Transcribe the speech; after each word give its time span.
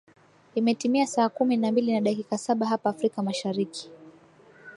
imetimia 0.55 1.07
saa 1.07 1.29
kumi 1.29 1.57
na 1.57 1.71
mbili 1.71 1.93
na 1.93 2.01
dakika 2.01 2.37
saba 2.37 2.65
hapa 2.65 2.89
afrika 2.89 3.23
mashariki 3.23 3.89